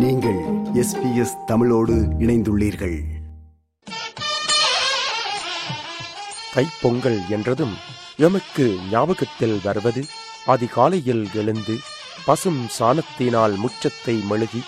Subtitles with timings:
[0.00, 0.38] நீங்கள்
[0.74, 2.98] எஸ்பிஎஸ் தமிழோடு இணைந்துள்ளீர்கள்.
[6.54, 7.74] தைப்பொங்கல் என்றதும்
[8.16, 10.02] எமக்கு ஞாபகத்தில் வருவது
[10.46, 11.74] அதிகாலையில் எழுந்து
[12.24, 14.62] பசும் சாணத்தினால் முச்சத்தை மெழுகி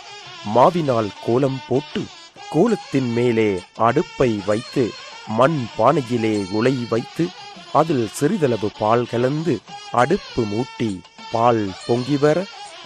[0.55, 2.03] மாவினால் கோலம் போட்டு
[2.51, 3.49] கோலத்தின் மேலே
[3.89, 4.85] அடுப்பை வைத்து
[5.29, 7.27] மண் பானையிலே உலை வைத்து
[7.73, 9.55] அதில் சிறிதளவு பால் கலந்து
[9.93, 10.91] அடுப்பு மூட்டி
[11.33, 12.39] பால் பொங்கி வர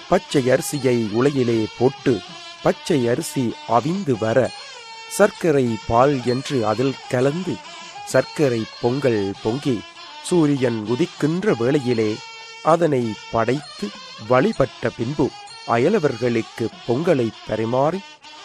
[0.09, 2.13] பச்சை அரிசியை உலையிலே போட்டு
[2.67, 4.39] பச்சை அரிசி அவிந்து வர
[5.17, 7.55] சர்க்கரை பால் என்று அதில் கலந்து
[8.07, 9.77] சர்க்கரை பொங்கல் பொங்கி
[10.29, 12.11] சூரியன் உதிக்கின்ற வேளையிலே
[12.67, 13.03] அதனை
[13.33, 13.87] படைத்து
[14.29, 15.27] வழிபட்ட பின்பு
[15.69, 18.01] அயலவர்களுக்கு பொங்கலை பரிமாறி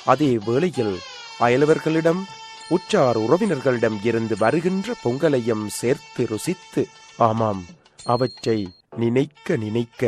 [0.05, 0.95] அதே வேளையில்
[1.39, 2.22] அயலவர்களிடம்
[2.69, 6.83] உற்றார் உறவினர்களிடம் இருந்து வருகின்ற பொங்கலையும் சேர்த்து ருசித்து
[7.22, 7.63] ஆமாம்
[8.05, 8.59] அவற்றை
[8.97, 10.03] நினைக்க நினைக்க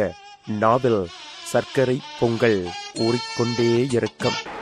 [0.59, 1.01] நாவல்
[1.51, 4.52] சர்க்கரை பொங்கல் ஊறிக்கொண்டே இருக்கும்.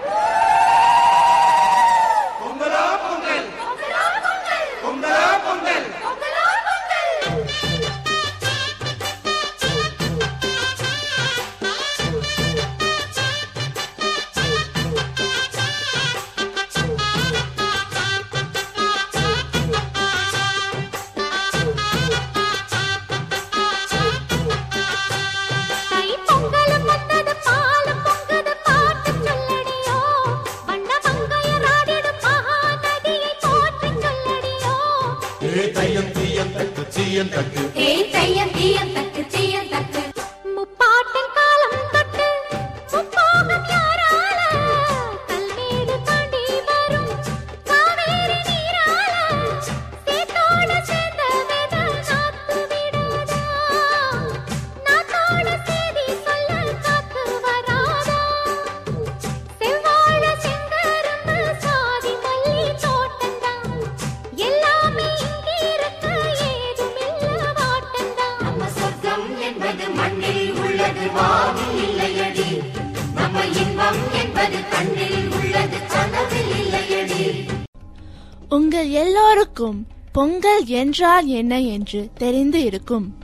[78.72, 83.18] உங்கள் எல்லோருக்கும் பொங்கல் என்றால் என்ன என்று தெரிந்து இருக்கும்.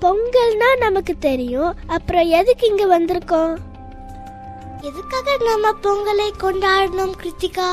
[0.00, 1.76] பொங்கல்னா நமக்கு தெரியும்.
[1.86, 3.58] அப்புறம் எதுக்கு இங்க வந்திருக்கோம்?
[4.80, 7.70] எதுக்காக நம்ம பொங்கலை கொண்டாடணும் கிருத்திகா?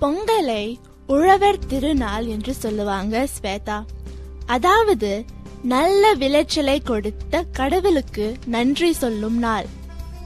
[0.00, 3.84] பொங்கலை உழவர் திருநாள் என்று சொல்லுவாங்க ஸ்வேதா.
[4.46, 5.24] அதாவது
[5.62, 9.66] நல்ல விளைச்சலை கொடுத்த கடவுளுக்கு நன்றி சொல்லும் நாள்.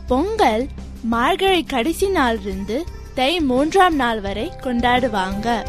[0.06, 0.68] பொங்கல்
[1.02, 2.84] மார்கழி கடைசி நாள் இருந்து
[3.16, 5.64] தை மூன்றாம் நாள் வரை கொண்டாடுவாங்க.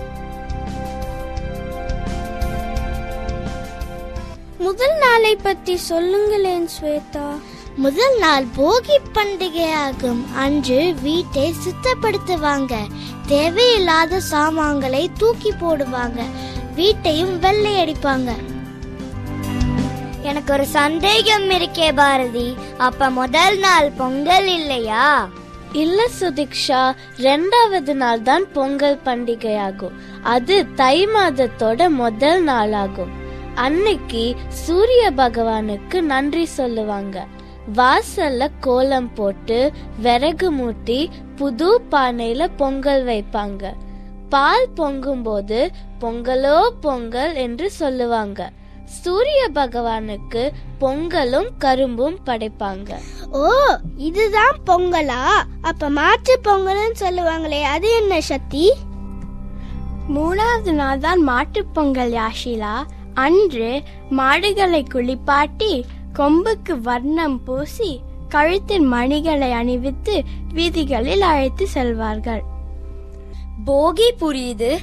[4.58, 7.40] முதல் நாளை பத்தி சொல்லுங்களேன் ஸ்வேதா.
[7.76, 10.34] முதல் நாள் போகி பண்டிகையாகும்.
[10.36, 12.76] அன்று வீட்டை சுத்தப்படுத்துவாங்க.
[13.28, 16.22] தேவையில்லாத சாமான்களை தூக்கி போடுவாங்க.
[16.76, 18.32] வீட்டையும் வெள்ளை அடிப்பாங்க.
[20.22, 22.58] எனக்கு ஒரு சந்தேகம் இருக்கே பாரதி.
[22.78, 25.30] அப்ப முதல் நாள் பொங்கல் இல்லையா?
[25.74, 29.92] இல்ல சுதிக்ஷா ரெண்டாவது நாள் தான் பொங்கல் பண்டிகையாகும்.
[30.22, 33.10] அது தை மாதத்தோட முதல் நாளாகும்.
[33.56, 37.26] அன்னைக்கு சூரிய பகவானுக்கு நன்றி சொல்லுவாங்க.
[37.76, 43.74] வாசல்ல கோலம் போட்டு விறகு மூட்டி புது பானையில பொங்கல் வைப்பாங்க.
[44.30, 45.68] பால் பொங்கும்போது
[46.02, 48.50] பொங்கலோ பொங்கல் என்று சொல்லுவாங்க.
[48.88, 52.96] சூரிய பகவானுக்கு பொங்கலும் கரும்பும் படைப்பாங்க.
[53.32, 53.50] ஓ
[53.98, 55.24] இதுதான் பொங்கலா?
[55.62, 58.74] அப்ப மாற்று பொங்கல்னு சொல்லுவாங்களே அது என்ன சக்தி?
[60.16, 62.84] மூணாவது நாள் தான் மாட்டுப் பொங்கல் யாஷிலா
[63.14, 70.24] அன்று மாடுகளை குளிப்பாட்டி கொம்புக்கு வர்ணம் பூசி கழுத்தில் மணிகளை அணிவித்து
[70.54, 72.42] வீதிகளில் அழைத்து செல்வார்கள்.
[73.66, 74.78] போகி புரியுது.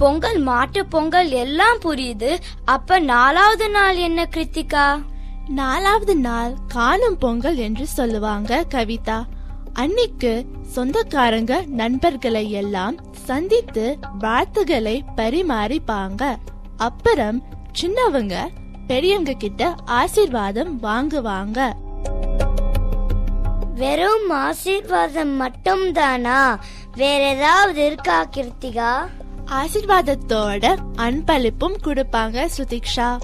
[0.00, 2.30] பொங்கல் மாட்டு பொங்கல் எல்லாம் புரியுது.
[2.64, 4.84] அப்ப நாலாவது நாள் என்ன கிருத்திகா?
[5.48, 9.18] நாலாவது நாள் காணும் பொங்கல் என்று சொல்லுவாங்க கவிதா.
[9.72, 16.22] அன்னைக்கு சொந்தக்காரங்க நண்பர்களை எல்லாம் சந்தித்து வாழ்த்துகளை பரிமாறிப்பாங்க.
[16.76, 17.42] அப்புறம்
[17.80, 18.34] சின்னவங்க
[18.86, 21.70] பெரியவங்க கிட்ட ஆசீர்வாதம் வாங்குவாங்க.
[23.74, 26.58] வெறும் ஆசீர்வாதம் மட்டும் தானா
[26.96, 28.92] வேற ஏதாவது இருக்கா கிருத்திகா?
[29.58, 30.64] ஆசீர்வாதத்தோட
[30.96, 33.18] அன்பளிப்பும் கொடுப்பாங்க சுதிக்ஷா.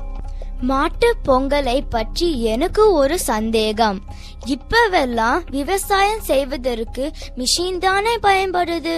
[0.61, 3.99] மாட்டு பொங்கலை பற்றி எனக்கு ஒரு சந்தேகம்.
[4.46, 8.96] இப்பவெல்லாம் விவசாயம் செய்வதற்கு மிஷின் தானே பயன்படுது?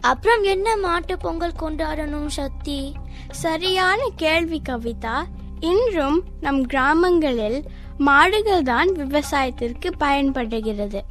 [0.00, 2.94] அப்புறம் என்ன மாட்டு பொங்கல் கொண்டாடணும் சக்தி?
[3.30, 5.16] சரியான கேள்வி கவிதா.
[5.60, 7.64] இன்றும் நம் கிராமங்களில்
[7.98, 11.02] மாடுகள் தான் விவசாயத்திற்கு பயன்படுகிறது.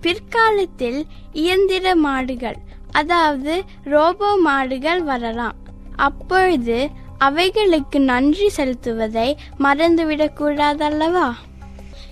[0.00, 2.56] பிற்காலத்தில் இயந்திர மாடுகள்
[2.92, 5.54] அதாவது ரோபோ மாடுகள் வரலாம்.
[5.96, 11.32] அப்பொழுது அவைகளுக்கு நன்றி செலுத்துவதை மறந்துவிடக் கூடாதல்லவா?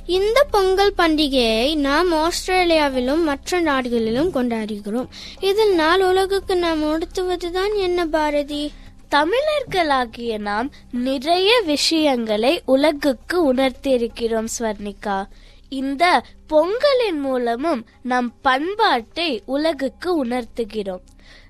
[0.06, 5.06] இந்த பொங்கல் பண்டிகையை நாம் ஆஸ்திரேலியாவிலும் மற்ற நாடுகளிலும் கொண்டாடுகிறோம்.
[5.40, 8.72] இதில் நாள் உலகுக்கு நாம் உடுத்துவதுதான் என்ன பாரதி?
[9.10, 15.24] தமிழர்களாகிய நாம் நிறைய விஷயங்களை உலகுக்கு உணர்த்தியிருக்கிறோம் ஸ்வர்ணிகா.
[15.70, 21.04] இந்த பொங்கலின் மூலமும் நம் பண்பாட்டை உலகுக்கு உணர்த்துகிறோம்.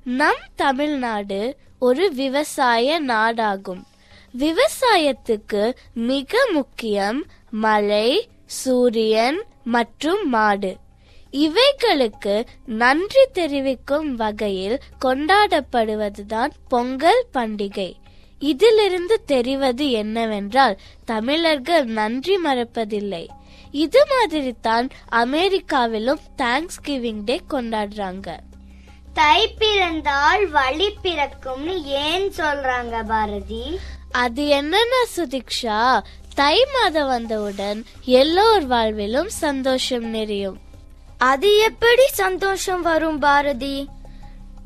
[0.05, 3.82] நம் தமிழ்நாடு ஒரு விவசாய நாடாகும்.
[4.38, 10.76] விவசாயத்துக்கு மிக முக்கியம் மழை சூரியன் மற்றும் மாடு.
[11.32, 17.93] இவைகளுக்கு நன்றி தெரிவிக்கும் வகையில் கொண்டாடப்படுவதுதான் பொங்கல் பண்டிகை.
[18.38, 23.26] இதிலிருந்து தெரிவது என்னவென்றால் தமிழர்கள் நன்றி மறப்பதில்லை.
[23.72, 28.38] இது மாதிரி தான் அமெரிக்காவிலும் தேங்க்ஸ் கிவிங் டே கொண்டாடுறாங்க.
[29.12, 33.78] தை பிறந்தால் வழி பிறக்கும்னு ஏன் சொல்றாங்க பாரதி?
[34.12, 36.00] அது என்னன்னா சுதிக்ஷா
[36.34, 40.58] தை மாதம் வந்தவுடன் எல்லோர் வாழ்விலும் சந்தோஷம் நிறையும்.
[41.19, 43.88] அது எப்படி சந்தோஷம் வரும் பாரதி?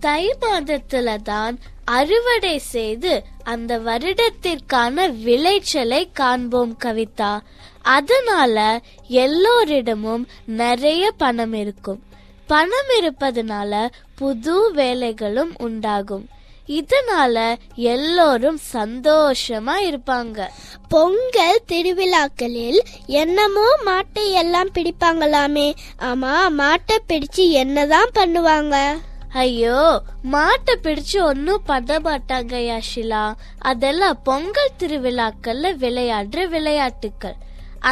[0.00, 7.40] தை மாதத்துல தான் அறுவடை செய்து அந்த வருடத்திற்கான விளைச்சலை காண்போம் கவிதா.
[7.84, 12.02] அதனால எல்லோரிடமும் நிறைய பணம் இருக்கும்.
[12.46, 16.28] பணம் இருப்பதனால புது வேலைகளும் உண்டாகும்.
[16.68, 20.46] இதனால எல்லோரும் சந்தோஷமா இருப்பாங்க.
[20.88, 25.74] பொங்கல் திருவிழாக்களில் என்னமோ மாட்டை எல்லாம் பிடிப்பாங்களாமே.
[25.98, 28.98] ஆமா மாட்டை பிடிச்சு என்னதான் பண்ணுவாங்க?
[29.28, 30.02] ஐயோ
[30.32, 37.36] மாட்டை பிடிச்சு ஒன்னும் பண்ண மாட்டாங்க யாஷிலா அதெல்லாம் பொங்கல் திருவிழாக்கள்ல விளையாடுற விளையாட்டுக்கள்.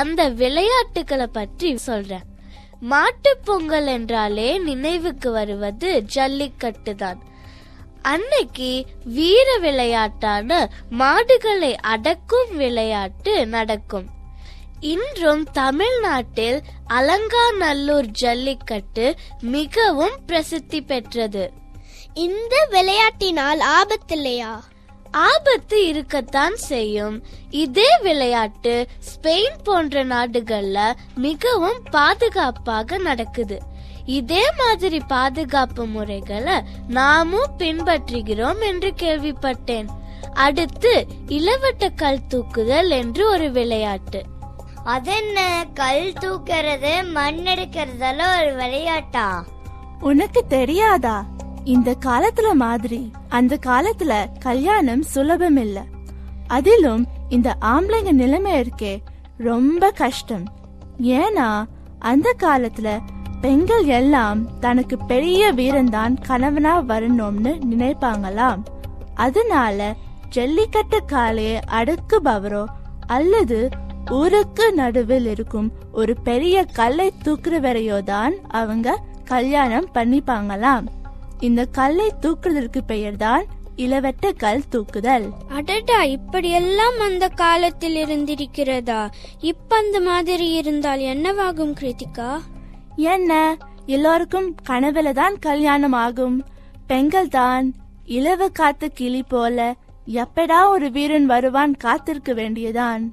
[0.00, 2.26] அந்த விளையாட்டுகளை பற்றி சொல்றேன்.
[2.80, 7.20] மாட்டு பொங்கல் என்றாலே நினைவுக்கு வருவது ஜல்லிக்கட்டு தான்.
[8.02, 8.70] அன்னைக்கு
[9.16, 10.50] வீர விளையாட்டான
[11.00, 14.08] மாடுகளை அடக்கும் விளையாட்டு நடக்கும்.
[14.92, 19.06] இன்றும் தமிழ்நாட்டில் அலங்காநல்லூர் ஜல்லிக்கட்டு
[19.56, 21.44] மிகவும் பிரசித்தி பெற்றது.
[22.26, 24.52] இந்த விளையாட்டினால் ஆபத்தில்லையா?
[25.12, 27.22] ஆபத்து இருக்கத்தான் செய்யும்.
[27.50, 33.62] இதே விளையாட்டு ஸ்பெயின் போன்ற நாடுகள்ல மிகவும் பாதுகாப்பாக நடக்குது.
[34.04, 36.54] இதே மாதிரி பாதுகாப்பு முறைகளை
[36.88, 39.86] நாமும் பின்பற்றுகிறோம் என்று கேள்விப்பட்டேன்.
[40.34, 44.22] அடுத்து இளவட்ட கல் தூக்குதல் என்று ஒரு விளையாட்டு.
[44.84, 45.66] அதென்ன?
[45.74, 49.44] கல் தூக்கிறது மண் எடுக்கிறதெல்லாம் ஒரு விளையாட்டா?
[50.00, 51.24] உனக்கு தெரியாதா?
[51.64, 55.84] இந்த காலத்துல மாதிரி அந்த காலத்துல கல்யாணம் சுலபம் இல்ல
[56.46, 58.98] அதிலும் இந்த ஆம்பளைங்க நிலைமை இருக்கே
[59.36, 60.44] ரொம்ப கஷ்டம்.
[61.02, 61.64] ஏன்னா
[61.98, 62.98] அந்த காலத்துல
[63.40, 68.62] பெண்கள் எல்லாம் தனக்கு பெரிய வீரன்தான் கணவனா வரணும்னு நினைப்பாங்களாம்.
[69.14, 69.94] அதனால
[70.30, 72.64] ஜல்லிக்கட்டு காளையை அடக்குபவரோ
[73.06, 73.68] அல்லது
[74.10, 80.86] ஊருக்கு நடுவில் இருக்கும் ஒரு பெரிய கல்லை தூக்குறவரையோ தான் அவங்க கல்யாணம் பண்ணிப்பாங்களாம்.
[81.42, 83.44] இந்த கல்லை தூக்குறதற்கு பெயர்தான்
[83.76, 85.26] இளவட்ட கல் தூக்குதல்.
[85.48, 89.10] அடடா இப்படியெல்லாம் அந்த காலத்தில் இருந்திருக்கிறதா?
[89.40, 92.40] இப்ப அந்த மாதிரி இருந்தால் என்னவாகும் கிருத்திகா?
[92.96, 93.56] என்ன?
[93.86, 96.46] எல்லோருக்கும் கனவுல தான் கல்யாணம் ஆகும்
[96.86, 97.74] பெண்கள் தான்
[98.06, 99.74] இலவ காத்து கிளி போல
[100.06, 103.12] எப்படா ஒரு வீரன் வருவான் காத்திருக்க வேண்டியதான்.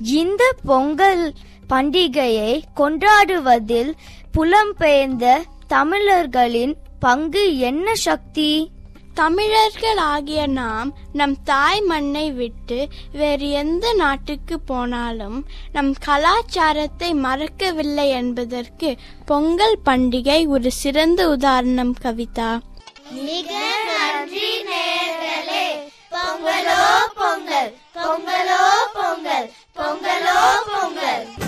[0.00, 1.32] இந்த பொங்கல்
[1.68, 3.92] பண்டிகையை கொண்டாடுவதில்
[4.36, 8.70] புலம்பெயர்ந்த தமிழர்களின் பங்கு என்ன சக்தி?
[9.14, 18.96] தமிழர்கள் ஆகிய நாம் நம் தாய் மண்ணை விட்டு வேறு எந்த நாட்டுக்கு போனாலும் நம் கலாச்சாரத்தை மறக்கவில்லை என்பதற்கு
[19.26, 22.60] பொங்கல் பண்டிகை ஒரு சிறந்த உதாரணம் கவிதா.
[23.10, 25.66] மிக நன்றி நேர்களே.
[26.10, 26.82] பொங்கலோ
[27.14, 27.76] பொங்கல்.
[27.94, 28.64] பொங்கலோ
[28.94, 29.50] பொங்கல்.
[29.76, 30.40] பொங்கலோ
[30.72, 31.47] பொங்கல்.